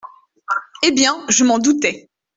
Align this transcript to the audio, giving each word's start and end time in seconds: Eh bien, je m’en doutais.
Eh 0.81 0.89
bien, 0.93 1.23
je 1.29 1.43
m’en 1.43 1.59
doutais. 1.59 2.09